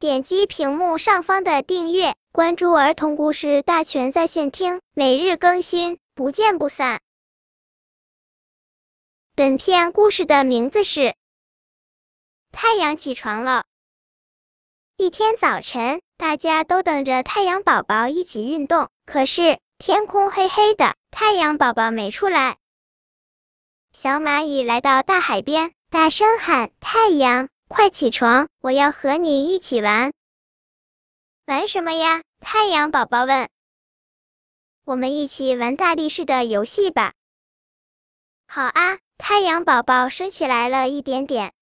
[0.00, 7.00] 点击屏幕上方的订阅，关注儿童故事大全在线听，每日更新，不见不散。
[9.34, 11.00] 本片故事的名字是
[12.52, 13.64] 《太阳起床了》。
[15.04, 22.56] 一天早晨，大家都等着太阳宝宝一起运动，可是天空黑黑的，太阳宝宝没出来。
[23.92, 28.48] 小蚂蚁来到大海边，大声喊：“太阳，快起床！
[28.60, 30.12] 我要和你一起玩。”
[31.46, 32.22] 玩什么呀？
[32.40, 33.48] 太阳宝宝问。
[34.84, 37.12] “我们一起玩大力士的游戏吧。”
[38.48, 41.52] 好啊，太阳宝宝升起来了一点点。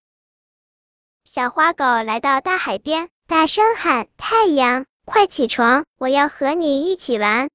[1.25, 3.11] 小花狗来到大海边。
[3.29, 5.85] 大声喊：“太阳，快起床！
[5.99, 7.51] 我要和你一起玩。”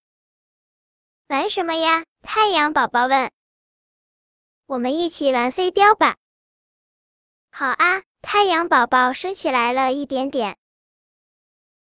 [1.28, 2.04] 玩什么呀？
[2.22, 3.32] 太阳宝宝问。
[4.68, 6.18] “我们一起玩飞镖吧。”
[7.56, 8.04] 好啊！
[8.22, 10.58] 太阳宝宝升起来了一点点。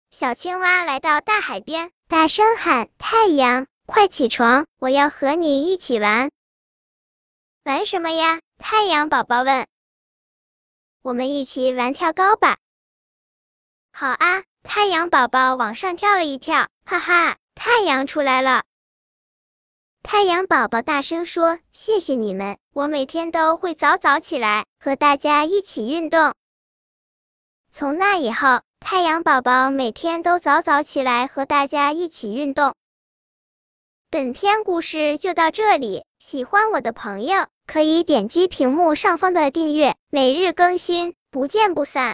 [0.10, 4.66] 小青蛙来到大海边，大声喊：“太阳，快起床！
[4.78, 6.32] 我要和你一起玩。”
[7.64, 8.42] 玩什么呀？
[8.58, 9.68] 太阳宝宝问。
[11.02, 12.58] “我们一起玩跳高吧。”
[13.94, 14.44] 好啊！
[14.64, 18.64] 太阳宝宝往上跳了一跳，哈哈，太阳出来了。
[20.14, 26.34] 太阳宝宝大声说：“谢谢你们，我每天都会早早起来和大家一起运动。”
[27.72, 32.76] 从那以后，太阳宝宝每天都早早起来和大家一起运动。
[34.10, 42.10] 本篇故事就到这里，喜欢我的朋友可以点击屏幕上方的订阅，每日更新，不见不散。